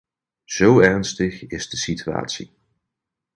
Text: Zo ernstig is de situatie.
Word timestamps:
Zo 0.45 0.79
ernstig 0.79 1.47
is 1.47 1.69
de 1.69 1.77
situatie. 1.77 2.53